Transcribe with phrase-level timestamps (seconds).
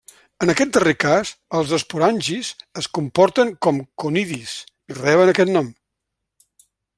[0.43, 2.49] En aquest darrer cas, els esporangis
[2.83, 4.55] es comporten com conidis
[4.93, 5.71] i reben aquest nom.